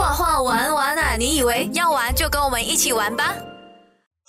[0.00, 1.14] 画画玩玩啊！
[1.18, 3.36] 你以为要玩就跟我们一起玩吧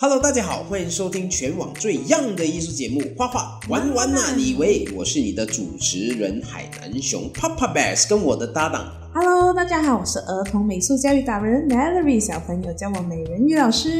[0.00, 4.34] ？Hello，大家好，欢迎收听全网最 young 的艺术节目《画画玩玩啊！
[4.36, 8.86] 你以为我是你的主持人海南熊 Papa Bears，跟我的搭档。
[9.14, 13.90] Hello，大家好，我是儿童美术教育达人 Melody，小朋友叫我美人鱼老师。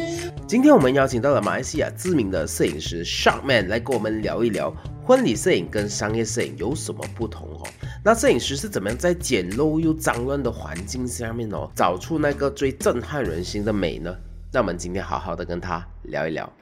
[0.47, 4.71] 今天我们邀请到了马来西亚知名的摄影师 Sharkman 来跟我们聊一聊
[5.03, 7.67] 婚礼摄影跟商业摄影有什么不同哦。
[8.05, 14.13] 那摄影师是怎么样在简陋又脏乱的环境下面哦，找出那个最震撼人心的美呢？
[14.53, 16.53] 那我们今天好好的跟他聊一聊。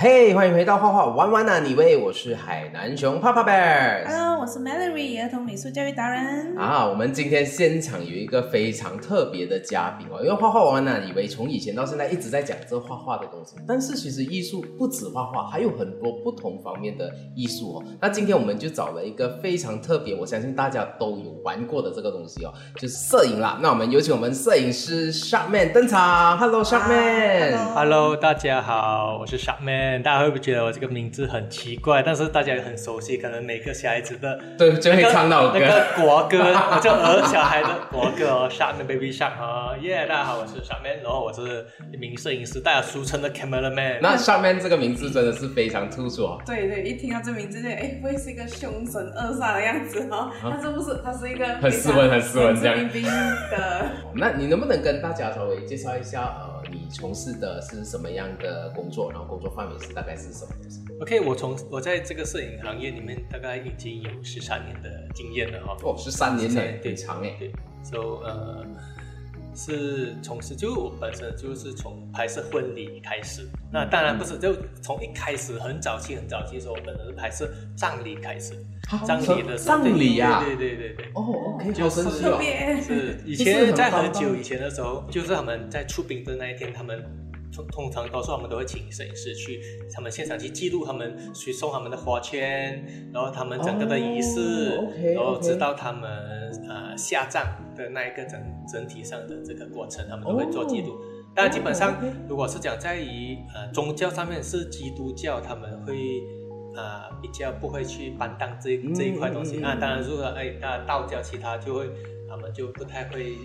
[0.00, 1.58] 嘿，欢迎回到画画玩玩啊！
[1.58, 4.06] 你喂，我是海南熊泡泡 bear。
[4.06, 6.56] Hello，我是 Melody 儿童美术教育达人。
[6.56, 17.84] 啊，我们今天现场有一个非常特别的嘉宾哦，因为画画玩玩啊，以为从以前到现在一直在讲这画画的东西，但是其实艺术不止画画，还有很多不同方面的艺术哦。
[18.00, 23.58] 那今天我们就找了一个非常特别，我相信大家都有玩过的这个东西哦，就是摄影啦。
[23.60, 26.38] 那我们有请我们摄影师 Sharkman 登场。
[26.38, 27.56] Hello，Sharkman。
[27.74, 29.87] Hello，大家好，我是 Sharkman。
[30.02, 32.02] 大家会不会觉得我这个名字很奇怪？
[32.02, 36.38] 但是大家也很熟悉，可能每个小孩子的对就会唱到那个国歌，
[36.82, 40.06] 就儿小孩的国歌哦，Shark Baby Shark 啊，耶！
[40.06, 44.00] 大家好，我是 Sharkman，然后我是一名摄影师，大家俗称的 Camera Man。
[44.02, 46.42] 那 Sharkman 这个名字真的是非常突出哦。
[46.44, 50.30] 对对，一听到这名字就哎，会是一个凶神恶煞的样子哦。
[50.42, 51.00] 他是不是？
[51.04, 53.86] 他是一个很斯文、很斯文这样的。
[54.14, 56.57] 那你能不能跟大家稍微介绍一下呃？
[56.70, 59.10] 你从事的是什么样的工作？
[59.10, 60.52] 然后工作范围是大概是什么
[61.00, 65.76] ？OK，我从我在这个摄影行业里面大概已经有十三年的经验了哈。
[65.82, 67.36] 哦，十三年呢，对，长哎。
[67.38, 68.66] 对，So 呃。
[69.58, 73.48] 是从事，就我本身就是从拍摄婚礼开始。
[73.72, 78.54] 那当然不是，就从一开始很早期、很早期的时候，我本身是拍摄葬礼开始。
[79.04, 81.06] 葬礼的葬礼呀，对对对对。
[81.14, 82.40] 哦，OK，就是特
[82.80, 87.04] 是以前在很久以前的时候，就是他们在出殡的那一天，他们。
[87.50, 89.58] 通通常多数他们都会请摄影师去，
[89.90, 94.76] 他们现场去记录他们去送他们的花圈，然后他们整个的仪式，
[95.14, 96.08] 然后直到他们
[96.68, 97.46] 呃下葬
[97.78, 98.38] 的那一个整
[98.70, 101.00] 整体上的这个过程，他们都会做记录。
[101.34, 101.96] 但基本上，
[102.28, 106.20] 如果是讲在于呃宗教上面是基督教，他们会
[106.74, 109.58] 呃比较不会去担当这这一块东西。
[109.58, 111.88] 那当然，如果哎那道教其他就会，
[112.28, 113.36] 他们就不太会。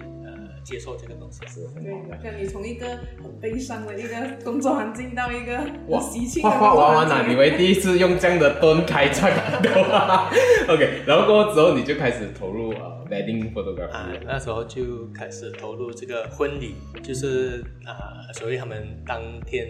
[0.64, 1.46] 接受这个东西。
[1.48, 1.92] 是，对，
[2.24, 2.88] 像你从一个
[3.22, 5.58] 很悲伤的一个工作环境到一个
[5.88, 9.30] 哇喜庆的画画玩玩呐，你为第一次用这样的灯开场，
[10.70, 19.68] OK，然后过后之后你就开始投入啊 wedding photography，啊，那时候就开始投入这个婚礼，就是啊，所以他们当天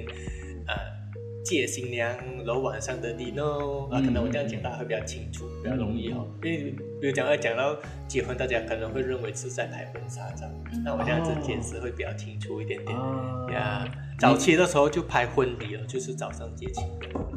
[0.67, 1.02] 啊。
[1.43, 2.09] 借新娘，
[2.45, 6.25] 然后晚上的 dinner 啊，可能我这样讲大家会比较清楚，比较容易哦。
[6.41, 6.71] 因为
[7.01, 7.75] 比如讲要讲到
[8.07, 10.47] 结婚，大家可能会认为是在拍婚纱照，
[10.83, 12.97] 那我这样子解释会比较清楚一点点。
[13.51, 13.85] 呀，
[14.23, 16.81] 早期的时候就拍婚礼了，就是早上接亲，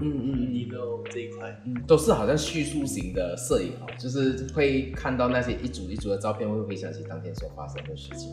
[0.01, 8.31] 嗯嗯嗯，dinner 这一块，嗯都是好像叙述型的摄影哦，就是会看到那些一组一组的照片，会回想起当天所发生的事情。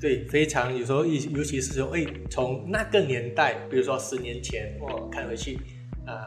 [0.00, 5.58] 对，非常有时候，尤尤其是说，哎，从那个年代，比如说十年前，我看回去，
[6.06, 6.24] 啊，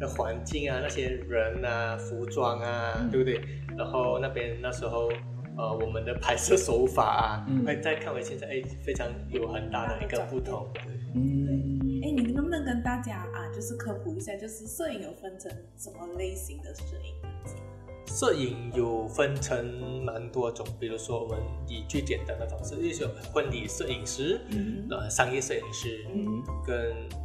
[0.00, 3.40] 的环境啊，那些人啊，服装啊，对不对？
[3.78, 5.08] 然后那边那时候，
[5.56, 10.68] 呃，我们的拍摄手法啊，哎，再看回现在，哎，非常有很大的一个不同。
[11.14, 17.14] 嗯，哎，你能不能跟大家啊，就是科普一下，就是摄影有分成什么类型的摄影？
[18.06, 26.76] 摄影有分成蛮多种，比如说我们以最简单的方式，就是婚礼摄影师，嗯呃，商业摄影师，嗯跟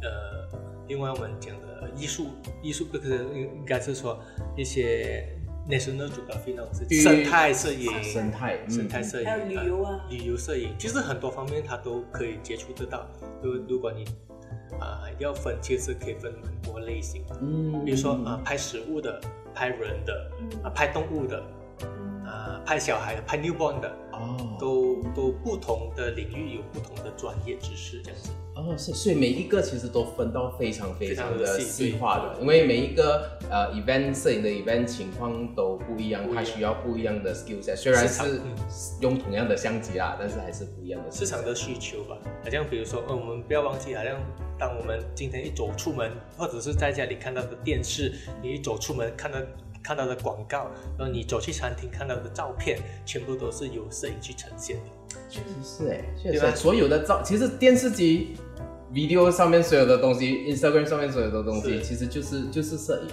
[0.02, 0.48] 呃，
[0.88, 2.28] 另外我们讲的艺术，
[2.62, 4.18] 艺术不是应该是说
[4.56, 5.28] 一些
[5.70, 13.06] national geography 那种生态摄影，生态生态摄影，还有旅游啊，旅游摄影，其实很多方面它都可以接触得到。
[13.42, 14.04] 就如果你
[14.80, 19.20] 啊要分，其实可以分很多类型，嗯，比如说啊拍食物的。
[19.52, 20.30] 拍人的，
[20.62, 21.42] 啊，拍动物的，
[22.24, 28.30] 啊，拍小孩的，拍 newborn 的，哦，都都不同的领域有不同的专业知识这样子。
[28.54, 37.76] 哦，是，所以每一个其实都分到非常非常的细化的，因为每一个呃 event 摄影的 event 情况都不一样，它需要不一样的 skill set。
[37.76, 38.42] 虽然是
[39.00, 42.18] 用同样的相机啦，但是还是不一样的市场的需求吧。
[42.44, 44.20] 好像比如说，呃，我们不要忘记，好像
[44.58, 48.12] 当我们今天一走出门，或者是在家里看到的电视，
[48.42, 49.38] 你一走出门看到
[49.82, 55.16] 看到的广告，然后你走去餐厅看到的照片，全部都是由摄影去呈现的。
[55.28, 58.36] 确实是哎，确实，所有的照，其实电视机、
[58.92, 63.08] video 上面所有的东西，Instagram 上面所有的东西，其实就是就是摄影。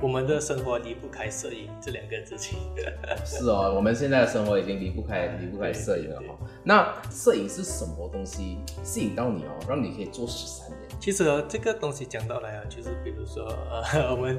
[0.00, 2.58] 我们的生活离不开摄影这两个字情。
[3.24, 6.38] 是哦，我们现在的生活已经离不开离不开摄影了哈。
[6.64, 10.78] 那摄影是什么东西吸引到你哦，让你可以做十三年？
[11.00, 13.44] 其实哦，这个东西讲到来啊，就是比如说
[13.92, 14.38] 呃， 我们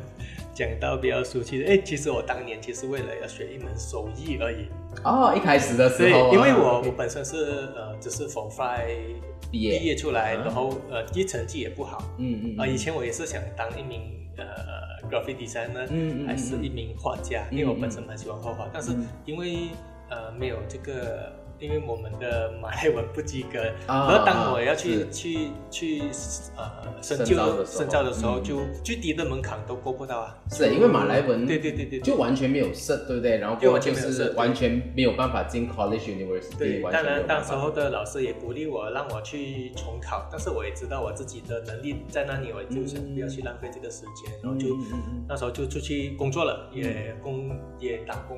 [0.53, 4.67] 讲到比较熟悉的，哎，其实我当年其实为了要学一门手艺而已。
[5.03, 8.97] 哦，一开始的时候，对，因为我我本身是呃，只是 for fly
[9.49, 12.03] 毕业毕业出来，然后呃，一成绩也不好。
[12.17, 14.01] 嗯嗯啊，以前我也是想当一名
[14.37, 18.95] 呃 graphic designer，嗯嗯还是一名画家，因为我本身蛮喜欢画画，但是
[19.25, 19.69] 因为
[20.09, 21.40] 呃没有这个。
[21.61, 26.01] 因为我们的马来文不及格，然后当我要去去去
[26.57, 26.67] 呃
[27.01, 30.35] 深究深造的时候，就最低的门槛都过不到啊。
[30.49, 33.37] 是，因为马来文对对对对，就完全没有设，对不对？
[33.37, 36.57] 然后就完全没有是完全没有办法进 college university。
[36.57, 44.75] 对，当然当时候的老师也鼓励我，让我去重考，但是我也知道我自己的能力在那里，我就想不要去浪费这个时间，然后就
[45.27, 48.37] 那时候就出去工作了，也工也打工。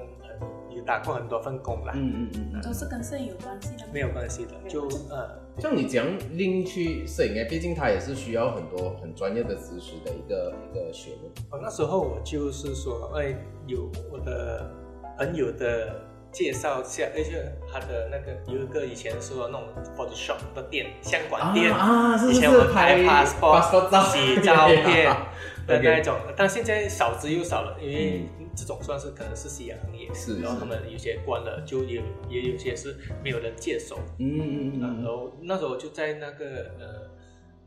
[0.70, 11.32] 也打过很多份工啦，嗯嗯嗯，都是跟摄影有关系的，没有关系的，就呃，像你讲另去摄影哎，毕竟它也是需要很多很专业的知识的一个一个学问。
[11.52, 13.36] 哦，那时候我就是说，哎，
[13.68, 14.70] 有我的
[15.18, 16.02] 朋友的
[16.32, 25.16] 介绍下，而且他的那个有一个以前说那种 Photoshop 的店，相馆店啊，以前我们拍 passport 洗照片
[25.68, 28.22] 的那一种，但现在少之又少了，因为。
[28.56, 32.00] 这种算是可能是夕阳行业，是，然后他们有些关了，就也
[32.30, 37.10] 也有些是没有人接手，嗯嗯嗯，然后那时候就在那个呃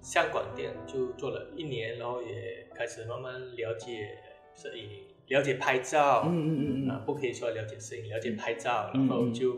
[0.01, 4.17] 相馆店就做了一年，然后也开始慢慢了解
[4.55, 4.89] 摄影，
[5.27, 9.57] 了解拍照，嗯嗯嗯嗯，啊不可以说了解摄影，了解拍照，然后就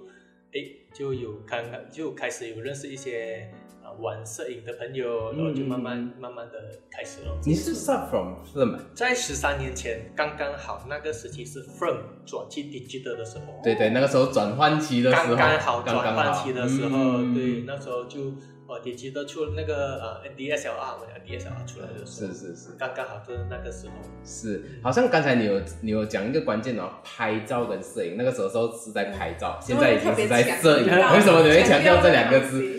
[0.55, 0.64] 哎
[0.94, 3.50] 就有刚刚就开始有认识一些。
[4.00, 6.54] 玩摄影的朋友，然后就慢慢慢慢的
[6.90, 7.38] 开始了。
[7.44, 8.78] 你是 start from film？
[8.94, 13.60] 在十三年前，刚刚好那个时期是 film 转去 digital 的时候。
[13.62, 18.34] 对对，那个时候转换期的时候，刚刚好转换期的时候，对，那时候就
[18.68, 23.92] 呃 digital 出那个呃 DSLR，我讲 DSLR 出来的时候，是是是，刚刚好就是那个时候。
[24.24, 32.77] 是，好像刚才你有你有讲一个关键哦，拍照跟摄影，那个时候时候是在拍照，现在已经是在摄影，为什么你会强调这两个字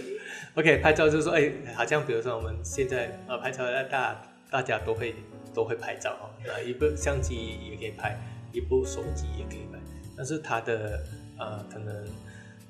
[0.55, 5.15] ？OK，拍照就是说，哎，好像比如说我们现在呃拍照，大大家都会
[5.53, 7.35] 都会拍照哦，呃，一部相机
[7.69, 8.19] 也可以拍，
[8.51, 9.79] 一部手机也可以拍，
[10.17, 10.99] 但是它的
[11.37, 12.05] 呃可能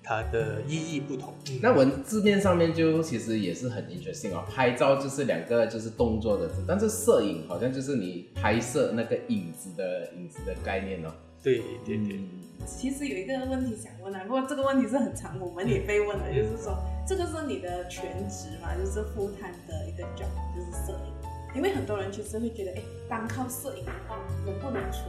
[0.04, 1.34] 它的意义不同。
[1.62, 11.12] 那文字面上面就其实也是很 interesting 哦，拍照就是两个就是动作的字，但是摄影好像就是你拍摄那个影子的影子的概念哦。
[11.44, 12.20] 对对对。
[12.66, 16.78] 其实有一个问题想问啊，不过这个问题是很长，我们也被问了，就是说
[17.08, 21.14] 这个是你的全职嘛，就是 full time 的一个 job，就是摄影。
[21.56, 25.06] 因为很多人其实会觉得，哎，单靠摄影的话能不能存？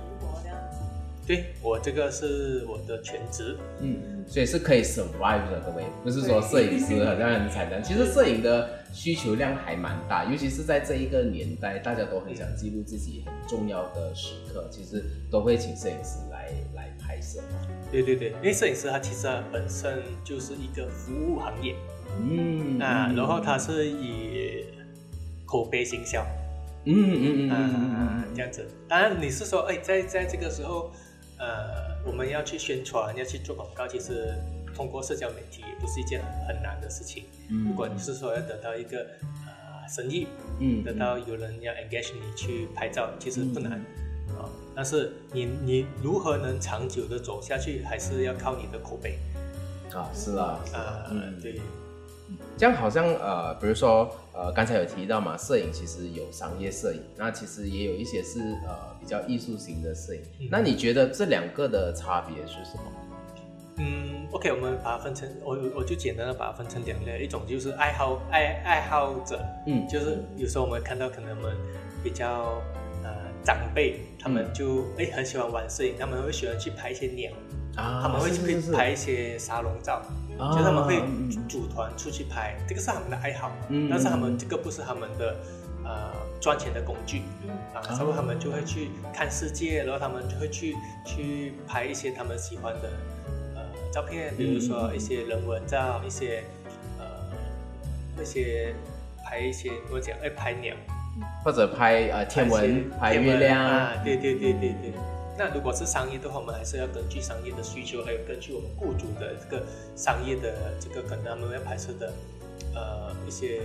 [1.31, 16.91] 对我这个是我的全职，嗯，所以是可以 survive 的，各位，不是说摄影师好像很惨淡，其实摄影的需求量还蛮大，尤其是在这一个年代，大家都很想记录自己很重要的时刻，其实都会请摄影师来来。
[16.99, 17.41] 拍摄，
[17.91, 21.75] 对对对，因为摄影师他其实本身就是一个服务行业，
[22.21, 24.65] 嗯啊，然后他是以
[25.45, 26.25] 口碑行销，
[26.85, 28.65] 嗯嗯嗯嗯嗯这样子。
[28.89, 30.93] 当然你是说，哎，在在这个时候，
[31.41, 34.35] 呃，我们要去宣传，要去做广告，其实
[34.75, 37.25] 通过社交媒体也不是一件很难的事情。
[37.49, 38.99] 嗯，如果你是说要得到一个
[39.47, 40.27] 呃生意，
[40.59, 43.83] 嗯，得到有人要 engage 你去拍照，其实不难。
[44.75, 49.19] 但是你你如何能长久的走下去，还是要靠你的口碑
[49.93, 51.61] 啊，是啊，啊，嗯，对，
[52.57, 60.23] 这样好像呃，比如说呃，刚才有提到嘛，摄影其实有商业摄影，那其实也有一些是呃比较艺术型的摄影。
[60.51, 62.83] 那你觉得这两个的差别是什么？
[63.77, 71.57] 嗯，OK，我们把它分成，我我就简单的把它分成两类，一种就是爱好爱爱好者，嗯，就是有时候我们看到可能我们
[72.03, 72.63] 比较
[73.03, 73.29] 呃。
[73.43, 77.33] 长辈他们就哎很喜欢玩摄影，他们会喜欢去拍一些鸟，
[77.75, 80.03] 啊，他们会去拍一些沙龙照，
[80.55, 81.03] 就他们会
[81.49, 85.37] 组团出去拍，这个是他们的爱好，嗯但是他们这个不是他们的
[85.83, 87.23] 呃赚钱的工具，
[87.75, 92.91] 啊，然后他们就会去看世界，然后他们就会去去拍一些他们喜欢的
[93.55, 96.43] 呃照片，比如说一些人文照，一些
[96.99, 97.05] 呃
[98.17, 98.75] 那些
[99.25, 100.75] 拍一些我讲哎拍鸟。
[101.45, 104.93] 或者拍呃天文、拍月亮啊，对对对对对。
[105.37, 109.63] 那如果是商业的话，我们还是要根据商业的需求，还有根据我们雇主的这个
[109.97, 112.13] 商业的这个可能他们要拍摄的
[112.75, 113.61] 呃一些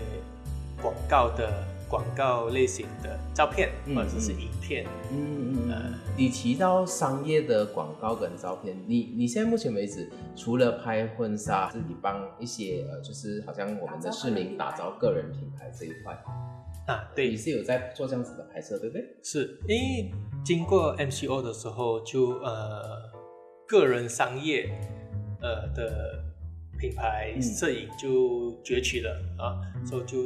[0.81, 4.85] 广告的广告类型的照片嗯或者是影片。
[5.11, 5.75] 嗯嗯呃。
[5.77, 16.13] 嗯，你提到商业的广告跟照片，你你现在目前为止，除了拍婚纱，自己帮一些呃，就是好像我们的市民打造个人品牌这一块，
[16.87, 19.03] 啊，你对，是有在做这样子的拍摄，对不对？
[19.23, 20.11] 是因为
[20.43, 22.83] 经过 MCO 的时候就，呃
[23.67, 24.69] 个人商业
[25.41, 26.23] 呃的
[26.79, 30.17] 品牌嗯摄影就崛起了啊，所以就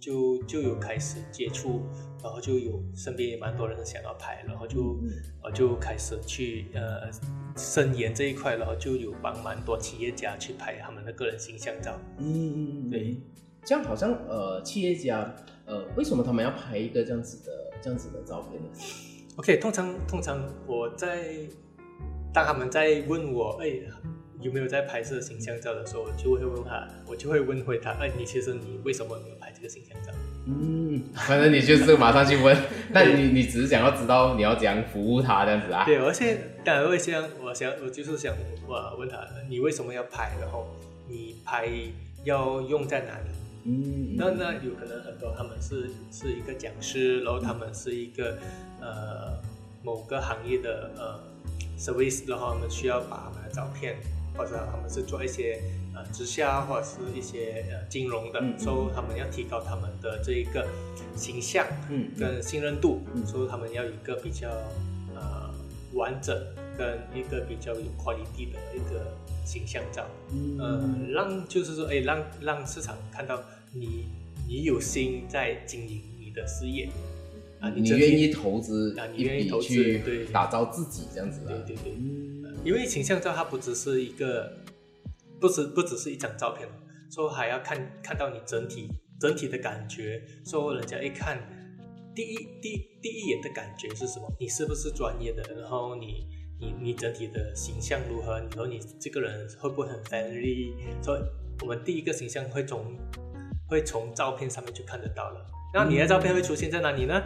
[0.00, 1.82] 就就有开始接触，
[2.22, 4.98] 然后就有身边也蛮多人想要拍，然后就
[5.44, 7.10] 呃就开始去呃
[7.56, 11.96] 深研这一块，然后就有帮蛮多企业家去拍他们的个人形象照。
[12.18, 13.20] 嗯对。
[13.62, 17.52] 这样好像呃，企业家呃，为什么他们要拍一个这样子的
[17.82, 18.68] 这样子的照片呢
[19.36, 21.34] ？OK，通常通常我在
[22.32, 23.82] 当他们在问我，哎，
[24.40, 30.12] 有没有在拍摄形象照的时候，我就会问他，我就会问回他，哎，你其实你为什么没有拍这个形象照？
[30.46, 32.56] 嗯，反正你就是马上去问，
[32.92, 35.84] 但你你只是想要知道你要怎样服务他这样子啊？
[35.84, 38.34] 对，而且当然会想，我想我就是想
[38.66, 39.18] 我问他，
[39.48, 40.32] 你为什么要拍？
[40.40, 40.66] 然后
[41.08, 41.68] 你拍
[42.24, 43.30] 要用在哪里？
[43.64, 48.38] 嗯，那那有可能很多他们是是一个讲师，然后他们是一个
[48.80, 49.38] 呃
[49.82, 51.20] 某个行业的呃
[51.78, 53.96] service，然后他们需要把他们的照片，
[54.40, 55.60] 或者他们是做一些
[55.94, 58.58] 呃直销或者是一些呃金融的，嗯嗯。
[58.58, 60.66] 所以他们要提高他们的这一个
[61.14, 62.18] 形象嗯嗯。
[62.18, 63.26] 跟信任度，嗯。
[63.26, 64.48] 所以他们要一个比较
[65.14, 65.50] 呃
[65.92, 66.34] 完整
[66.78, 70.06] 跟一个比较有 quality 的一个形象照。
[70.58, 73.42] 呃，让就是说，哎，让让市场看到
[73.74, 74.06] 你
[74.48, 76.88] 你有心在经营你的事业。
[77.60, 82.29] 啊，你愿意投资啊你一愿意投资对打造自己这样子的，对对对，嗯
[82.62, 84.52] 因为形象照它不只是一个，
[85.40, 86.68] 不只不只是一张照片，
[87.10, 88.88] 说还要看看到你整体
[89.18, 91.38] 整体的感觉，说人家一看
[92.14, 94.30] 第一第第一眼的感觉是什么？
[94.38, 95.42] 你是不是专业的？
[95.54, 96.26] 然后你
[96.60, 98.38] 你你整体的形象如何？
[98.38, 100.74] 然后你这个人会不会很 friendly？
[101.02, 101.22] 所以
[101.62, 102.94] 我们第一个形象会从
[103.66, 105.46] 会从照片上面就看得到了。
[105.72, 107.22] 那你的照片会出现在哪里呢？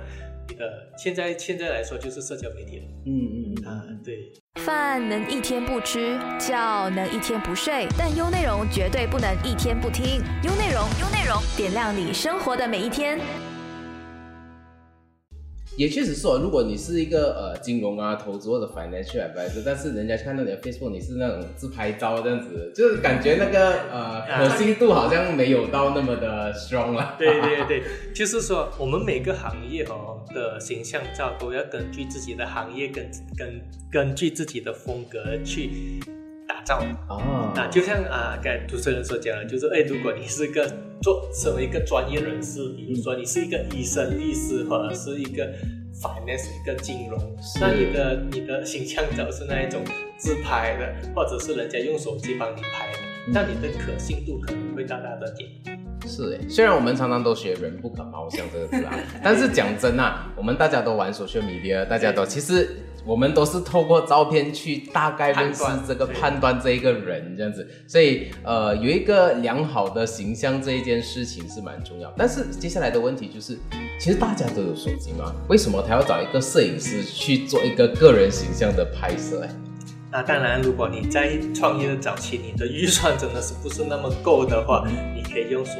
[0.48, 4.32] 的现在现在来说就是社交媒体了嗯嗯嗯啊，对。
[4.56, 10.22] 饭能一天不吃，觉能一天不睡，但优内容绝对不能一天不听。
[10.42, 13.18] 优内容，优内容，点亮你生活的每一天。
[15.76, 27.16] 也确实是哦，如果你是一个呃金融啊、投资或者 financial advisor，但是人家看到你的 Facebook 你是那种自拍照这样子，就是感觉那个呃可信度好像没有到那么的 strong 了。
[27.18, 27.82] 对对 对，
[28.14, 36.12] 就是说我们每个行业哦的形象照都要根据自己的行业跟跟根据自己的风格去打
[36.64, 36.82] 造。
[37.08, 40.66] 哦，那，就像啊，刚才主持人所讲的，就是哎，如果你是个
[41.02, 45.46] 做身为一个专业人士，比如说你是一个医生、律师，或者是一个
[46.00, 47.18] finance 一个金融，
[47.60, 49.80] 那你的你的形象照是那一种
[50.16, 52.98] 自拍的，或者是人家用手机帮你拍的，
[53.32, 55.46] 那你的可信度可能会大大的减。
[55.62, 55.70] 低。
[56.06, 58.92] 是诶，虽然我们常常都学“人不可貌相”这个字啊，
[59.22, 72.12] 但是讲真啊，我们大家都玩 social media，大家都其实我们都是透过照片去大概认识这个对判断这一个人这样子，所以呃有一个良好的形象这一件事情是蛮重要。
[72.16, 73.58] 但是接下来的问题就是，
[74.00, 79.42] 其实大家都有手机嘛，为什么他要找一个摄影师去做一个个人形象的拍摄？
[79.42, 79.50] 哎，
[80.14, 85.72] 那当然，如果你在创业的早期，你的预算真的是不是那么够的话，你可以用手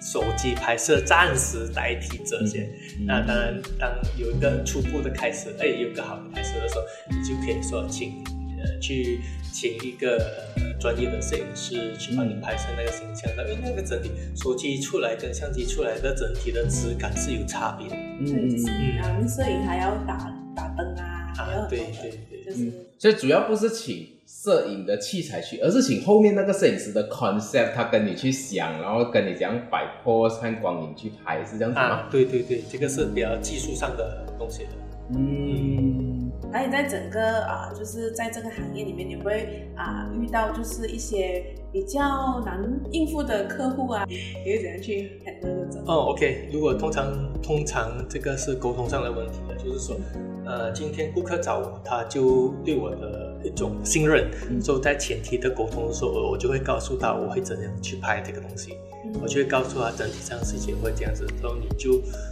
[0.00, 2.66] 手机拍摄，暂时代替这些。
[3.06, 6.80] 那当然，当有一个初步的开始，哎，有一个好的开始的时候，
[7.10, 8.24] 你就可以说请
[8.56, 9.20] 呃去
[9.52, 10.16] 请一个
[10.56, 17.94] 呃专业的摄影师去帮你拍摄那个形象照，因为那个整体手机出来跟相机出来的整体的质感是有差别的。
[17.94, 18.96] 嗯嗯嗯。
[18.96, 31.82] 然后摄影还要打打灯啊，对对就是所以主要不是请摄影的器材去，而是请后面那个摄影师的 concept，他跟你去想，然后跟你怎样摆 pose 看光影去拍，是这样子吗？
[31.82, 34.70] 啊，对对对，这个是比较技术上的东西的。
[35.14, 44.16] 嗯，那你在整个啊、就是在这个行业里面，你会啊、遇到就是一些比较难应付的客户啊， 你
[44.50, 45.84] 会怎样去 handle 这种？
[45.86, 49.96] 哦，OK，如果通常通常这个是沟通上的问题的，就是说，
[50.44, 54.60] 呃，今天顾客找我，他就对我的一种信任，嗯。
[54.60, 59.20] 所以在前提的沟通的时候，我就会告诉他我会怎样去拍这个东西，嗯。
[59.22, 62.31] 我就会告诉他整体上事情会这样子，然后你就呃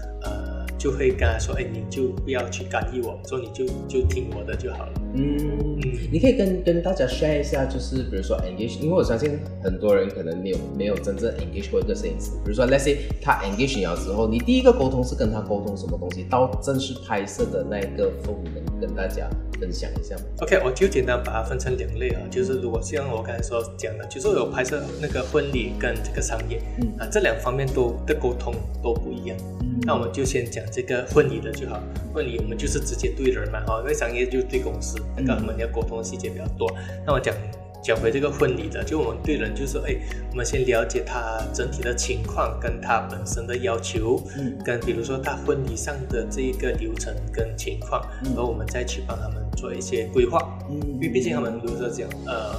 [0.80, 4.92] 就会跟他说，哎，你就不要去干预我，说你就就听我的就好了。
[5.14, 5.78] 嗯，
[6.10, 12.30] 你可以跟跟大家 share 一下，就是比如说 engage，因为我相信很多人可能没有没有真正 engage 过一个摄影师。
[12.42, 16.24] 比如说，let's say 他 engage 你了之后，你第一个沟通是跟他沟通什么东西？
[16.30, 19.28] 到正式拍摄的那一个风能跟大家
[19.60, 29.36] 分享一下吗？OK，我就简单把它分成两类啊，就是如果像我刚才所讲的，就是有拍摄那个婚礼跟这个商业，嗯啊，这两方面都的沟通都不一样。
[29.82, 31.80] 那我们就先讲这个婚礼的就好。
[32.12, 36.70] 婚礼我们就是直接对人嘛，哈，因为商业就对公司，那个我们要沟通的细节比较多。
[37.06, 37.34] 那我讲
[37.82, 39.96] 讲回这个婚礼的，就我们对人就是，哎，
[40.30, 52.54] 我们先了解他整体的情况，跟他本身的要求，嗯，跟比如说他婚礼上的这一个流程跟情况，然后我们再去帮他们做一些规划，嗯，因为毕竟他们如果说讲，呃。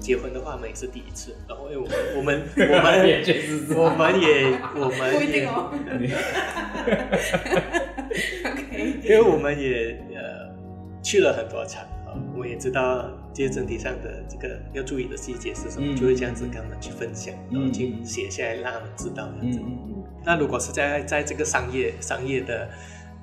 [0.00, 1.34] 结婚的话，我们也是第一次。
[1.48, 3.24] 然后，因为我们我们我们也
[3.74, 5.72] 我们也我们不一定哦。
[8.44, 9.00] OK。
[9.02, 10.52] 因为我们也呃
[11.02, 11.93] 去了很多场啊，
[12.34, 19.28] 我们也知道这些整体上的这个要注意的细节是什么，就会这样子跟他们去分享，然后去写下来让他们知道。
[19.40, 20.04] 嗯嗯嗯。
[20.24, 22.68] 那如果是在在这个商业商业的。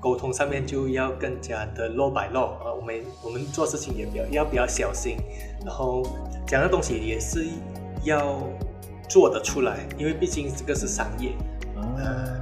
[0.04, 5.16] 沟通上面就要更加的 low by low 啊，我们我们做事情也比较要比较小心，
[5.64, 6.02] 然后
[6.48, 7.46] 讲的东西也是
[8.04, 8.42] 要
[9.08, 11.34] 做得出来，因为毕竟这个是商业
[11.76, 11.86] 啊，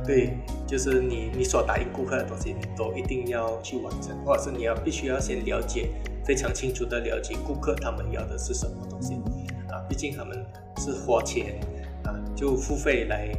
[0.07, 5.89] 对，就是你你所答应顾客的东西，你都一定要去完成，或者是你要必须要先了解
[6.29, 9.15] 非常清楚的了解顾客他们要的是什么东西
[9.67, 10.45] 啊，毕竟他们
[10.77, 11.59] 是花钱
[12.03, 13.31] 啊，就付费来。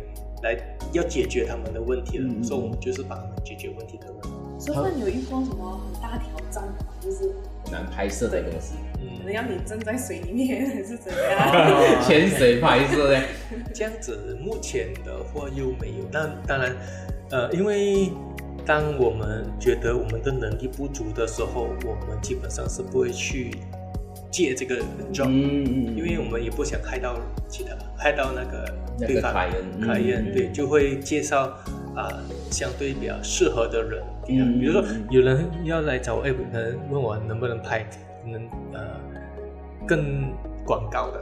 [0.43, 0.57] 来
[0.93, 4.17] 要解决他们的问题了，所以我们就是帮他们解决问题的人。
[4.59, 6.75] 所以你有遇过什么很大挑战吗？
[6.99, 7.31] 就是
[7.71, 8.77] 难拍摄的东西，
[9.19, 12.01] 可能要你站在水里面还是怎样？
[12.03, 13.23] 潜水拍摄呢？
[13.75, 16.07] 这样子目前的话又没有。
[16.11, 16.75] 但当然，
[17.31, 18.11] 呃，因为
[18.71, 23.51] 当我们觉得我们的能力不足的时候，我们基本上是不会去。
[24.31, 24.77] 借这个
[25.13, 28.73] job，因为我们也不想害到其他，害到那个
[29.05, 29.35] 对方
[29.81, 31.47] 客人，对，就会介绍
[31.97, 32.07] 啊
[32.49, 34.01] 相对比较适合的人，
[34.61, 37.85] 比如说有人要来找我，哎，可能问我能不能拍，
[38.25, 38.41] 能
[38.73, 38.81] 呃
[39.85, 40.33] 更
[40.65, 41.21] 广告的。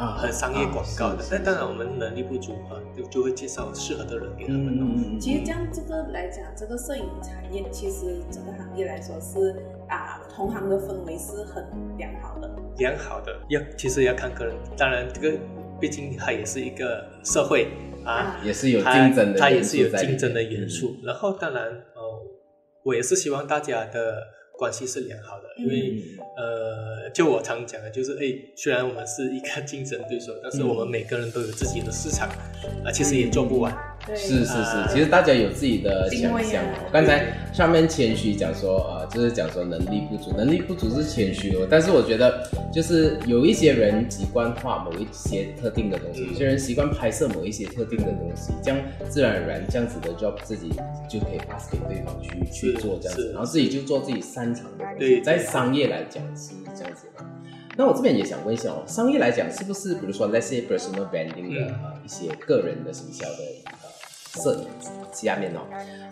[0.00, 4.78] 啊，很商业广告的，但当然我们能力不足啊，就就会介绍适合的人给他们。
[4.80, 9.54] 嗯其实这样这个来讲，这个摄影产业其实整个行业来说是
[9.88, 11.62] 啊，同行的氛围是很
[11.98, 12.50] 良好的。
[12.78, 14.54] 良好的，要其实要看个人。
[14.74, 15.38] 当然，这个
[15.78, 17.68] 毕竟它也是一个社会
[18.02, 20.96] 啊，也是有竞争的，它也是有竞争的元素。
[21.04, 21.62] 然后，当然
[21.94, 22.24] 哦，
[22.84, 24.16] 我也是希望大家的。
[24.60, 26.02] 关系是良好的，因为
[26.36, 32.28] 呃，就我常讲的，就是哎，虽然我们是一个竞争对手，但是我们每个人都有自己的市场，
[32.84, 33.74] 啊，其实也做不完。
[34.16, 36.62] 是是是，其实大家有自己的强项。
[36.92, 41.66] 刚才上面谦虚讲说，呃，就是讲说能力不足，能力不足是谦虚哦。
[41.70, 42.42] 但是我觉得，
[42.72, 50.70] 就是有一些人习惯画某一些特定的东西，有些人习惯拍摄某一些特定的东西，这样自然而然这样子的 job 自己
[51.08, 55.20] 就可以 pass 给对方去去做这样子，然后自己就做自己擅长的东西。
[55.20, 57.24] 在商业来讲是这样子的。
[57.76, 63.38] 那我这边也想问一下哦，商业来讲是不是比如说 let's say personal branding 的呃一些个人的行销的？
[64.34, 64.66] 摄影
[65.12, 65.60] 下面哦，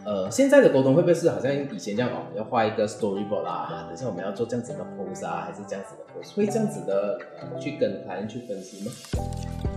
[0.05, 8.93] 呃，现在的沟通会不会是好像以前这样哦，要画一个 storyboard 啦，等下我们要做这样子的 pose 啊，还是这样子的 pose，会这样子的呃去跟客人去分析吗？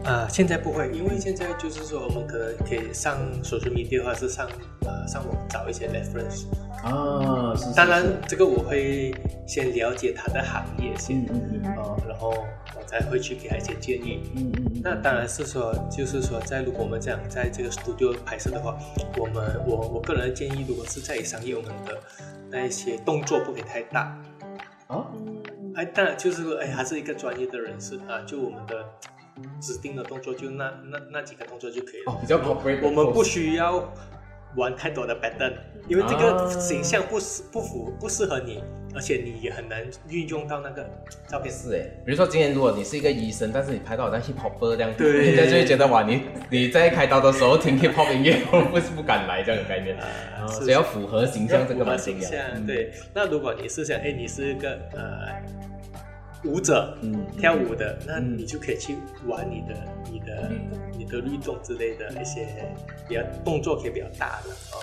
[0.03, 4.47] 呃，现在不会，因为现在就是说我们可能可以上 social media 或者是上
[4.85, 6.45] 呃上网找一些 reference
[6.83, 9.13] 啊，当然这个我会
[9.45, 11.23] 先了解他的行业先，
[11.77, 12.81] 哦，然后我。
[12.91, 14.19] 才会去给他一些建议。
[14.35, 14.81] 嗯嗯。
[14.83, 18.77] 那当然是说，就是说，在如果我们这样在这个 studio 拍摄的话，
[19.17, 21.99] 我们我我个人建议，如果是在商业，我们的
[22.49, 24.17] 那一些动作不可以太大。
[24.87, 25.05] 啊。
[25.75, 28.85] 哎，当然就是说，哎，还是一个专业的人士啊，就我们的
[29.59, 32.13] 指定的动作，就那那那几个动作就可以了。
[32.13, 32.79] 哦，比较 corporate。
[32.81, 33.83] 我们不需要
[34.55, 35.53] 玩太多的 pattern，
[35.89, 38.63] 因为这个形象不适不符不适合你。
[38.95, 40.89] 而且你也很难运用到那个
[41.27, 41.53] 照片。
[41.53, 48.37] 是哎，比如说今天如果你是一个医生，但是你拍到好像 hip hop 这样，对，人家就会觉得哇，你你在开刀的时候听 hip hop 音乐，
[48.71, 49.97] 不是不敢来这样的概念。
[49.97, 52.65] 啊，只要符合形象这个形象。
[52.65, 55.27] 对，那如果你是想，哎，你是一个呃
[56.43, 58.95] 舞者，嗯，跳舞的，那你就可以去
[59.27, 59.75] 玩你的、
[60.11, 60.51] 你的、
[60.97, 62.47] 你的律动之类的一些
[63.07, 64.81] 比较动作可以比较大的啊。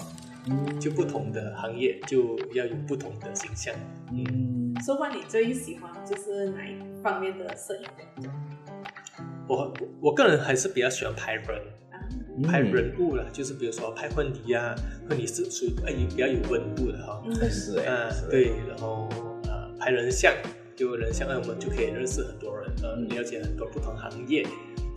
[0.81, 3.75] 就不同的行业就要有不同的形象。
[4.13, 8.33] 嗯，说话你最喜欢就是哪一方面的摄影工作？
[9.49, 11.45] 我我个人还是比较喜欢拍人，
[12.45, 14.75] 拍人物啦，就是比如说拍婚礼啊，
[15.09, 17.23] 婚礼是属于哎比较有温度的哈。
[17.25, 19.09] 嗯是哎，嗯，对，然后
[19.45, 20.33] 呃拍人像，
[20.77, 24.47] 就人像，那我们就可以认识很多人，呃，嗯了解很多不同行业。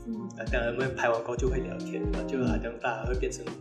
[0.07, 3.51] 嗯啊，当然我们拍完过后就会聊天，啊，就好像大家会变成呃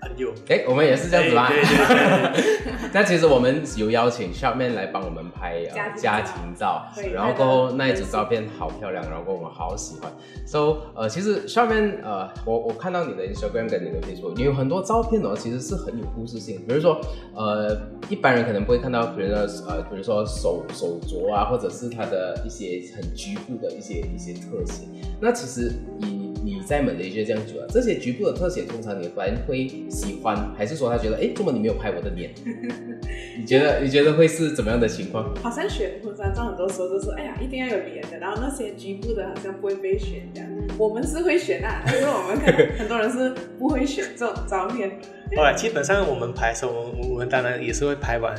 [0.00, 0.32] 朋友。
[0.48, 1.48] 哎，我们也是这样子吗？
[1.48, 2.44] 对对对
[2.92, 10.10] 那其实我们有邀请 Sharpman 来帮我们拍家庭照呃家庭照，然后过后那一组照片好漂亮，然后过后我们好喜欢。
[10.46, 16.60] So 呃，其实 Sharpman 呃，我我看到你的 Instagram 跟你的 Facebook，你有很多照片哦，其实是很有故事性。
[16.66, 17.00] 比如说
[17.34, 17.76] 呃，
[18.08, 19.36] 一般人可能不会看到，比如说
[19.68, 24.84] 呃，比如说手手镯啊，或者是它的一些很局部的一些一些特写。
[25.20, 32.30] 那其实你你在马来西亚这样久了，这些局部的特写，通常你的 client 会喜欢，还是说他觉得，哎，怎么你没有拍我的脸？
[33.38, 35.34] 你觉得你觉得会是怎么样的情况？
[35.36, 40.50] 好像选婚纱照很多时候都是，哎呀，一定要有脸的，然后那些局部的好像不会被选这样。
[40.78, 44.90] 我们是会选啊，但是我们可能 很多人是不会选这种照片。
[45.36, 48.34] 后来基本上我们拍的时候，我们我们当然也是会拍完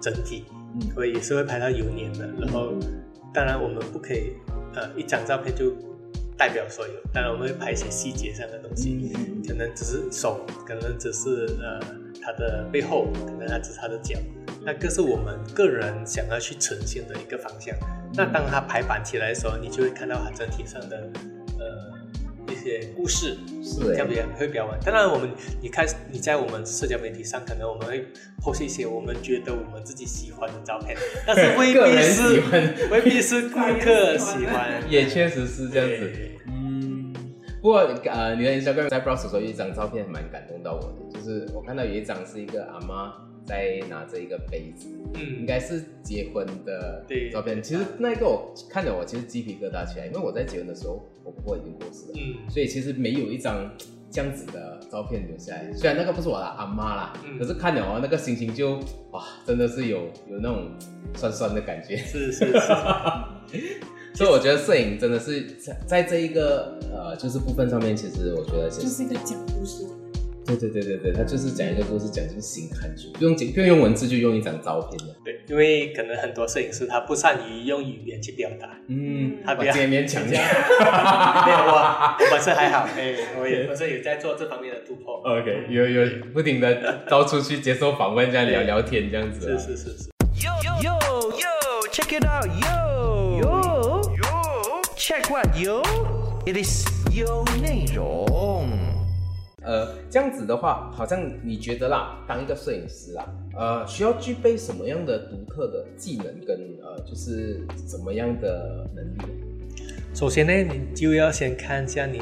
[0.00, 2.28] 整体，嗯所以也是会拍到有脸的。
[2.40, 2.72] 然后
[3.32, 4.32] 当然我们不可以
[4.74, 5.72] 呃一张照片就
[6.42, 11.78] 代表所有，当然我们会拍一些细节上的东西，嗯可能只是手，可能只是呃
[12.20, 14.18] 它的背后，可能它只是它的脚，
[14.60, 17.72] 那个是我们个人想要去呈现的一个方向。
[18.14, 21.08] 那当它排版起来的时候，你就会看到它整体上的
[21.41, 21.41] 呃
[22.52, 24.78] 一些故事，是哎，这样比较会比较稳。
[24.84, 28.06] 当然，我们你看你在我们社交媒体上，可能我们会
[28.40, 32.42] post 一些我们觉得我们自己喜欢的照片， 但是未必是，
[32.90, 34.82] 未必是顾客喜欢。
[34.90, 36.12] 也确实是这样子。
[36.48, 37.14] 嗯，
[37.60, 47.62] 不过呃，你的 Instagram 在 browse 的时候有一张照片蛮感动到我的，就是我看到有一张是一个阿妈在拿着一个杯子，嗯应嗯，该是结婚的照片。
[47.62, 53.70] 其实那个我看着我其实鸡皮疙瘩起来，因为我在结婚的时候我婆婆已经过世了，嗯所以其实没有一张
[54.10, 55.72] 这样子的照片留下来。
[55.72, 58.78] 虽然那个不是我的阿妈啦，嗯可是看了哦，那个心情就
[59.10, 60.70] 哇，真的是有有那种
[61.14, 61.96] 酸酸的感觉。
[61.96, 62.52] 是是是，
[64.14, 69.90] 所以我觉得摄影真的是在在这一个呃就是部分上面，其实我觉得就是是一个讲故事的。
[70.56, 75.14] 对对对对对，它就是讲一个故事，讲进心坎去，不用讲不用用文字，就用一张照片的。
[75.24, 80.40] 对，因为可能很多摄影师他不善于用语言去表达，嗯，他比较勉强 一下。
[81.44, 85.20] 没有我我本身还好，哎，我也本身有在做这方面的突破。
[85.24, 89.58] OK，有有不停的到处去接受访问，这样聊聊天这样子啊。
[89.58, 90.50] 是是是是，Yo,
[90.82, 90.98] yo,
[91.32, 93.40] yo, check it out, yo.
[93.40, 94.32] Yo, yo.
[94.96, 95.82] Check what, yo?
[96.44, 98.81] It is 有内容。
[99.64, 103.24] 呃，这样子的话，好像你觉得啦，当一个摄影师啦，
[103.56, 109.32] 呃，需要具备什么样的独特的技能跟呃，就是怎么样的能力？
[110.14, 112.20] 首先呢，你就要先看一下你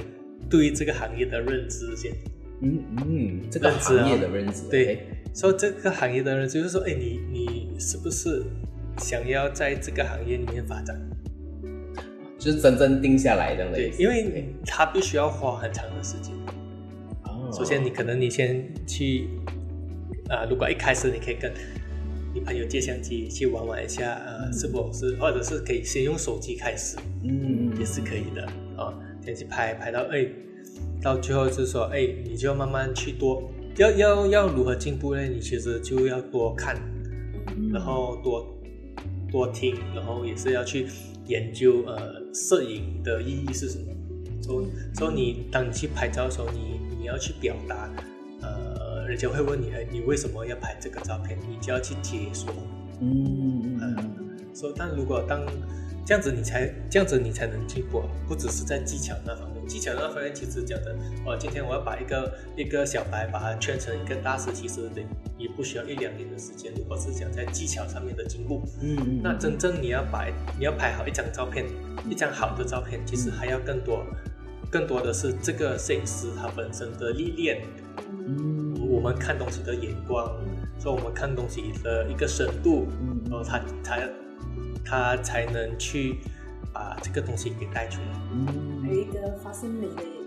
[0.49, 2.13] 对这个行业的认知先。
[2.63, 8.43] 嗯嗯，这个认知啊行业的认知，对说这个行业的人，就是说，哎，你你是不是
[8.99, 10.95] 想要在这个行业里面发展？
[12.39, 16.35] 就是真正定下来这样的意对，因为他必须要花很长的时间。
[17.51, 19.29] 哦首先，你可能你先去，
[20.29, 21.53] 啊、如果一开始你可以跟
[22.33, 28.45] 你朋友借相机去玩玩一下，呃，是否是，或者是可以先用手机开始，嗯也是可以的
[28.77, 30.27] 啊，先去拍拍到哎，
[31.03, 33.43] 到最后就是说，哎，你就慢慢去多，
[33.77, 35.23] 要要要如何进步呢？
[35.25, 36.77] 你其实就要多看，
[37.73, 38.47] 然后多
[39.33, 40.87] 多听，然后也是要去
[41.27, 43.87] 研究呃摄影的意义是什么。
[44.41, 46.80] 所以所以你当你去拍照的时候，你你
[47.11, 47.91] 要去表达，
[48.41, 51.39] 呃，人家会问你，哎，你为什么要拍这个照片？
[51.49, 52.53] 你就要去解说。
[53.01, 55.45] 嗯嗯呃，说、但如果当
[56.07, 60.95] 这样子你才这样子你才能进步，不只是在技巧那方面，技巧那方面其实讲的，
[61.25, 65.03] 哦，今天我要把一个一个小白把它圈成一个大师，其实得
[65.39, 66.73] 也不需要一两年的时间。
[66.77, 70.27] 如果是讲在技巧上面的进步，嗯嗯那真正你要把
[70.59, 71.65] 你要拍好一张照片，
[72.09, 74.05] 一张好的照片，其实还要更多，
[74.71, 77.63] 更多的是这个摄影师他本身的历练，
[78.09, 80.31] 嗯我们看东西的眼光，
[80.79, 84.09] 所以我们看东西的一个深度，嗯然后他才
[84.85, 86.21] 他才能去
[86.73, 90.20] 把这个东西给带出来嗯还有一个发现美的。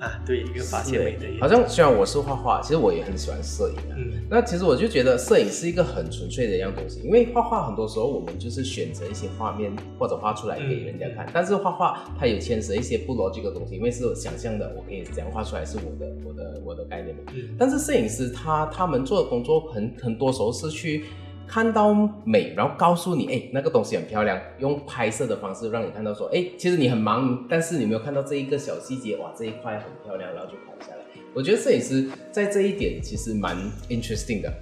[0.00, 3.94] 啊，对，一个发现美的好像虽然我是画画，其实我也很喜欢摄影啊。
[3.98, 17.22] 嗯那其实我就觉得摄影是一个很纯粹的一样东西，因为画画很多时候我们就是选择一些画面或者画出来给人家看，但是画画它有牵涉一些不逻辑的东西，因为是我想象的，我可以怎样画出来是我的我的我的概念嘛。
[17.34, 21.04] 嗯但是摄影师他他们做的工作很很多时候是去
[21.50, 21.92] 看到
[22.24, 31.02] 美，然后告诉你，哎，那个东西很漂亮，用拍摄的方式让你看到说，哎，其实你很忙，但是你没有看到这一个小细节，哇，这一块很漂亮，然后就拍下来。
[31.34, 33.56] 我觉得摄影师在这一点其实蛮
[33.88, 34.52] interesting 的。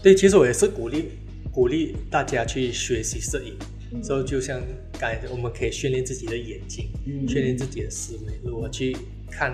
[0.00, 1.10] 对，其实我也是鼓励
[1.52, 3.56] 鼓励大家去学习摄影。
[4.00, 4.60] 之后就像
[5.00, 8.96] 刚才我们可以训练自己的眼睛，嗯训练自己的思维，如何去
[9.28, 9.52] 看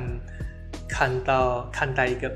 [0.87, 2.31] 看到看待一个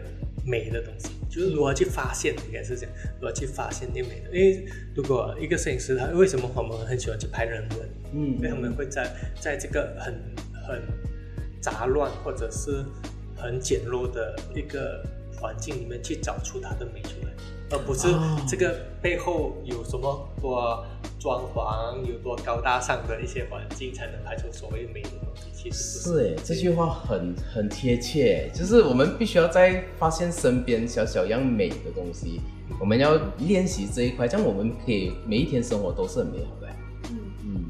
[0.51, 4.37] 美的东西，就是如何去发现，应该是这样，如何去发现那美的。
[4.37, 7.79] 因为如果一个摄影师，他为什么我们很喜欢去拍人文？
[8.13, 10.13] 嗯，因为他们会在在这个很
[10.67, 10.83] 很
[11.61, 12.85] 杂乱或者是
[13.37, 15.07] 很简陋的一个
[15.41, 17.33] 环境里面去找出它的美出来。
[17.71, 18.09] 而不是
[18.49, 20.85] 这个背后有什么多
[21.21, 25.51] 装潢，有多高大上的一些环境，才能拍出所谓美的东西。
[25.55, 32.41] 其实是哎，这句话很很贴切，就是我们必须要在发现身边小小样美的东西，
[32.81, 36.69] 我们要练习这一块，这样我们可以每一天生活都是很美好的。
[37.11, 37.65] 嗯嗯，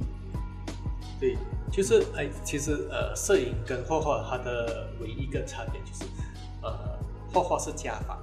[1.20, 1.36] 对，
[1.70, 6.04] 就是哎，其实呃，摄影跟画画它的唯一一个差别就是，
[6.62, 6.72] 呃，
[7.34, 8.18] 画画是加法。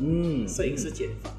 [0.00, 1.30] 嗯，摄影师剪法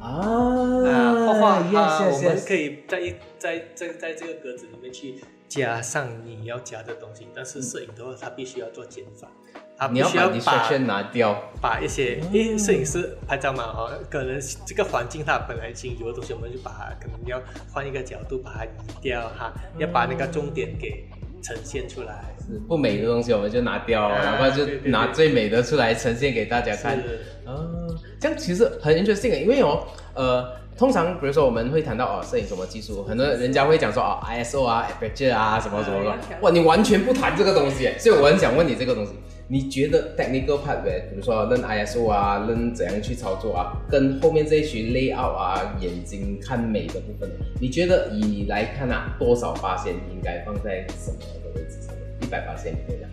[0.00, 5.16] 啊，画画啊，我们可以在一在在在这个格子里面去
[5.48, 9.28] 加上你要加的东西，但是摄影的话，它必须要做减法，
[9.76, 17.42] 它必须要把拿掉，把一些因为摄影师拍照嘛，哈，可能这个环境它本来已经有的东西，我们就把它可能要
[17.72, 18.68] 换一个角度把它移
[19.00, 21.08] 掉哈，要把那个重点给
[21.42, 22.24] 呈现出来。
[22.66, 26.98] 不美的东西我们就拿掉，然后就拿最美的出来呈现给大家看。
[27.44, 27.86] 哦，
[28.18, 30.46] 这样其实很 interesting，因为哦，呃，
[30.76, 36.16] 通常比如说我们会谈到哦，摄影什么技术，很多人家会讲说哦，ISO 啊，aperture 啊，什么什么的。
[36.40, 39.12] 哇，你完全不谈这个东西，所以我很想问你这个东西，
[39.50, 52.04] 你觉得 technical part 比如说扔 ISO 啊，扔怎样去操作啊，跟后面这一群 layout 啊，眼睛看美的部分，你觉得以你来看啊，多少发现应该放在什么的位置上面？
[52.20, 53.08] 一百八千可以讲。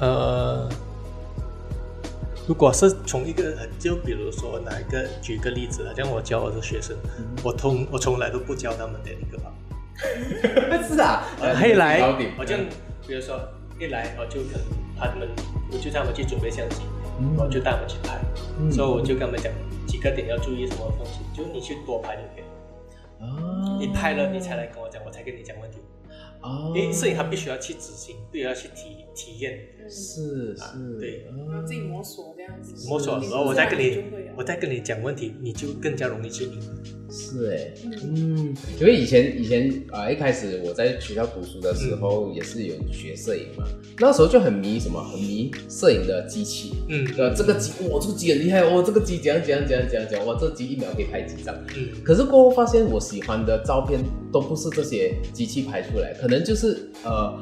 [0.00, 0.68] 呃，
[2.48, 6.96] 如果是从一个，就比如说哪一个举个例子，像我教我的学生，
[7.44, 9.52] 我从我从来都不教他们的一个吧。
[10.88, 11.22] 是啊，
[11.64, 12.00] 一来
[12.36, 12.56] 我就
[13.06, 13.38] 比如说
[13.78, 14.64] 一来我就可能
[15.08, 15.28] 他们
[15.72, 16.82] 我就带他们去准备相机，
[17.36, 18.20] 然后就带我们去拍，
[18.70, 19.52] 所以我就跟他们讲
[19.86, 22.44] 几个点要注意什么东西，就你去多拍就可以。
[23.20, 25.78] 哦，你拍了你才来跟我讲，我才跟你讲问题。
[26.42, 31.26] 哦，因为摄影他必须要去执行，必须要去体体验，是是，对，
[31.66, 34.02] 自己摸索这样子，摸索，然后我再跟你，
[34.36, 36.66] 我再跟你讲问题，你就更加容易去明白。
[37.12, 43.64] 是哎，嗯，因为以前以前啊，一开始我在学校读书的时候也是有学摄影嘛，
[43.98, 54.00] 那时候就很迷什么，很迷摄影的机器，嗯，呃，这个机，哇，这个机很厉害哦，这个机怎样怎样怎样怎样怎样，哇，这机一秒可以拍几张，嗯，可是过后发现我喜欢的照片
[54.32, 57.36] 都不是这些机器拍出来，可能就是呃。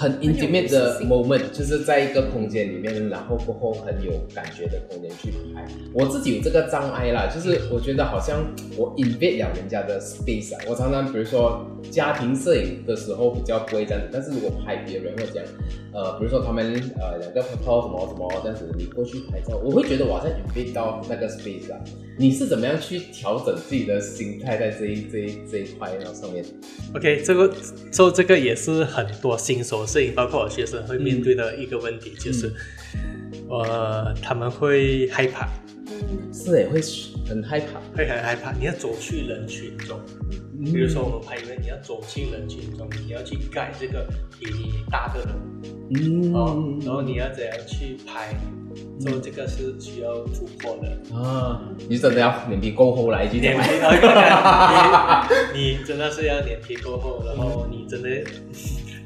[0.00, 5.62] 很 intimate 的 moment，就是在一个空间里面，然后过后很有感觉的空间去拍。
[5.92, 8.42] 我自己有这个障碍啦，就是我觉得好像
[8.78, 10.58] 我 invade 了人家的 space 啊。
[10.66, 15.44] 我常常比如说家庭摄影的时候比较不会这样子，但是如果拍别人或者讲，
[15.92, 21.78] 呃，比如说他们呃两个拍什么什么这样子，你过去拍照，我会觉得我好像 invade 到那个 space 啊。
[22.20, 26.44] 你是怎么样去调整自己的心态在这一这一这一块上面
[26.94, 27.48] ？OK，这个
[27.90, 32.52] 做这个也是很多新手摄影，包括我学生会面对的一个问题，就是，
[33.48, 35.48] 呃，他们会害怕，
[36.30, 36.82] 是也，会
[37.26, 38.52] 很害怕，会很害怕。
[38.52, 39.98] 你要走去人群中，
[40.62, 44.06] 比如说我们拍一个，你要走进人群中，你要去盖这个
[44.38, 45.34] 比你大的人，
[45.94, 48.34] 嗯，哦，然后你要怎样去拍？
[49.00, 51.62] 所以这个是需要突破的啊！
[51.88, 53.62] 你真的要脸皮够厚来，今天你
[55.58, 58.08] 你真的是要脸皮够厚，然后你真的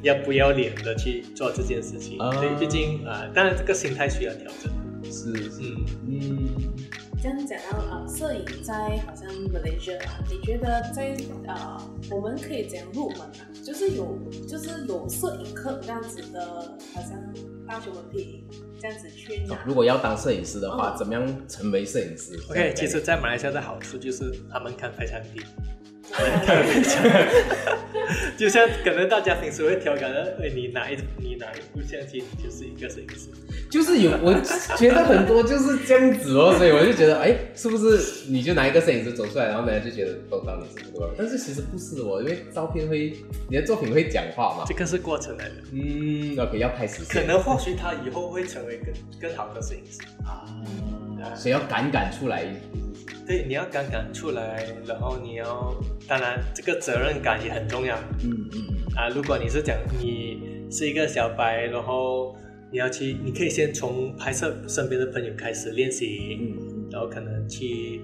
[0.03, 2.18] 要不要脸的去做这件事情？
[2.18, 4.72] 所以毕竟啊，当然这个心态需要调整。
[5.05, 5.61] 是是
[6.07, 6.48] 嗯。
[7.22, 8.74] 这样讲到呃，摄影在
[9.07, 13.48] 好像 Malaysia 啊，你觉得在呃，我们可以怎样入门啊？
[13.64, 17.12] 就是有就是有摄影课这样子的，好像
[17.66, 18.44] 大学文凭
[18.85, 19.59] 这样子去拿。
[19.64, 25.84] 如果要当摄影师的话，怎么样成为摄影师？OK，其实，在马来西亚的好处就是他们看非常低，门槛非常。
[28.37, 33.29] 就像可能大家平时会调侃的，哎，你哪一你哪一部相机，你就是一个摄影师。
[33.71, 34.33] 就是有，我
[34.77, 43.17] 觉得很多就是这样子哦，所以我就觉得，哎，是不是你就拿一个摄影师走出来，然后大家就觉得都当你是个但是其实不是哦，因为照片会，
[43.49, 44.64] 你的作品会讲话嘛。
[44.67, 45.55] 这个是过程来的。
[45.73, 47.03] 嗯，OK，要开始。
[47.09, 50.47] 可能或许他以后会成为更更好的摄影师啊，
[51.35, 52.45] 所以要敢敢出来。
[53.27, 55.75] 对，你要敢敢出来，然后你要，
[56.07, 57.96] 当然这个责任感也很重要。
[58.22, 58.61] 嗯嗯
[58.96, 60.38] 啊，如果你是讲你
[60.70, 62.37] 是一个小白，然后
[62.70, 68.00] 你要去，你可以先从拍摄身边的朋友开始练习，嗯，然后可能去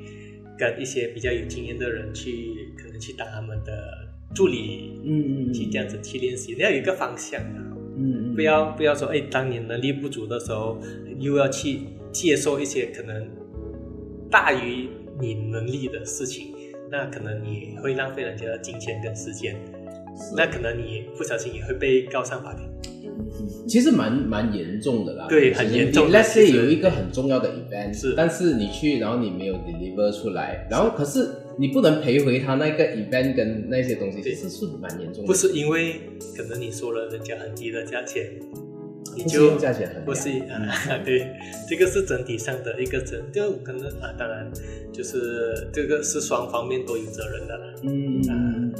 [0.58, 7.60] 跟一些比较有经验的人去，可能去当他们的助理，嗯嗯，去这样子去练习，你要有一个方向的，
[7.98, 10.80] 嗯嗯，不要不要说，哎，当你能力不足的时候，
[11.18, 13.28] 又要去接受一些可能
[14.30, 14.88] 大于。
[15.22, 16.54] 你能力的事情，
[16.90, 19.56] 那可能你会浪费人家的金钱跟时间，
[20.36, 22.68] 那可能你不小心也会被告上法庭。
[23.68, 26.10] 其实蛮蛮严重的啦，对，很严重。
[26.10, 35.26] Let's say 有一个很重要的 event，是，但是你去，然后你没有 deliver 出来，然后可是你不能赔回他那个 event 跟那些东西，其实是蛮严重的。
[35.26, 36.00] 不是因为
[36.36, 38.32] 可能你收了人家很低的价钱。
[39.16, 39.50] 你就
[40.04, 41.26] 不是啊， 对，
[41.68, 44.50] 这个是整体上的一个整，就可能啊，当然
[44.92, 47.74] 就是这个是双方面都有责任的了。
[47.82, 48.74] 嗯嗯，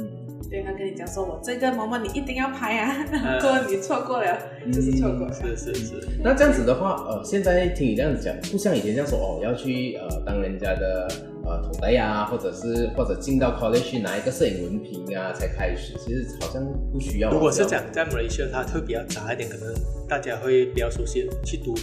[0.49, 3.05] 对他跟你讲说，我这个毛毛你一定要拍啊，
[3.41, 4.37] 如果你错过了
[4.71, 5.33] 就是错过了。
[5.33, 5.93] 是是是。
[6.23, 11.07] 那这样子的话，呃，现在听你这样子讲，不像以前这样说哦，要去呃当人家的。
[11.43, 15.95] 呃，土袋呀，或者是或者进到 college 拿一个摄影文凭啊，才开始。
[15.97, 16.63] 其实好像
[16.93, 17.31] 不需要。
[17.31, 19.73] 如果是讲在 Malaysia，，它会比较杂一点，可能
[20.11, 21.73] 大家会比较熟悉去读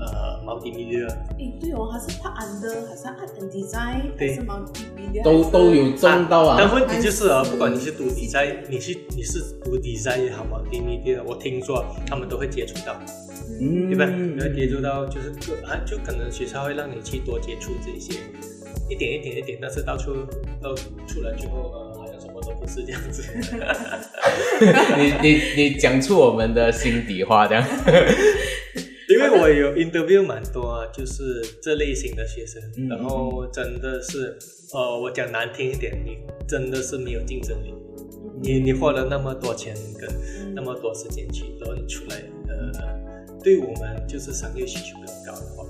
[0.00, 1.06] 呃 multimedia。
[1.38, 6.56] 诶，对哦，还是 part under，还是 art and design，还是 multimedia，都都有沾到啊。
[6.58, 13.00] 但问题就是啊，不管你是读 design，你是你是读 design 也好，multimedia，我听说他们都会接触到，
[13.60, 14.06] 嗯，对吧？
[14.10, 18.18] 你会接触到，就是个啊，就可能学校会让你去多接触这些。
[18.90, 20.16] 一点一点一点，但是到处
[20.60, 20.74] 到
[21.06, 21.87] 出来之后，呃，
[22.60, 23.22] 不是这样子。
[24.98, 27.64] 你你你讲出我们的心底话，这样。
[29.08, 34.36] 因为我有 interview 蛮多啊，就是这类型的学生，然后真的是，
[34.74, 37.72] 呃，我讲难听一点，你真的是没有竞争力。
[38.42, 42.16] 你你花了那么多钱跟那么多时间去，然后你出来，
[42.48, 42.70] 呃，
[43.42, 45.64] 对我们就是商业需求比较高的话。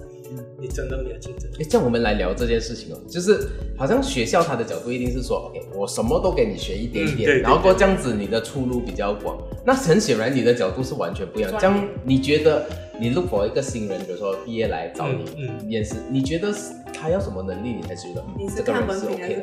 [0.61, 1.57] 你真的没有竞争力。
[1.61, 9.39] 哎，这样我们来聊这件事情哦，就是好像学校他的角度一定是说，OK，我什么都给你学一点一点，然后过这样子你的出路比较广。
[9.65, 11.53] 那很显然你的角度是完全不一样。
[11.59, 12.67] 这样你觉得
[12.99, 16.53] 你如果一个新人，比如说毕业来找你面试，你觉得
[16.93, 18.25] 他要什么能力，你才觉得
[18.57, 19.43] 这个人是 OK？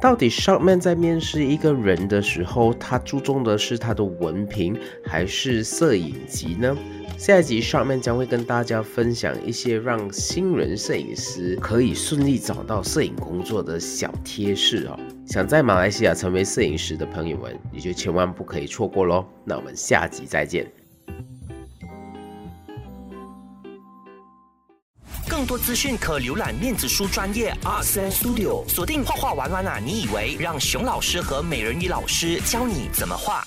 [0.00, 6.74] 到底 Shopman 在面试一个人的时候，他注重的是他的文凭还是摄影集呢？
[7.18, 14.98] 下一集上面将会跟大家分享一些让新人摄影师可以顺利找到摄影工作的小贴士哦。
[15.26, 19.22] 想在马来西亚成为摄影师的朋友们，你就千万不可以错过喽。
[19.44, 20.79] 那我们下集再见。
[25.30, 29.78] 更多资讯可浏览面子书专业 Art Studio，锁定画画玩玩啊！
[29.78, 33.46] 你以为让熊老师和美人鱼老师教你怎么画？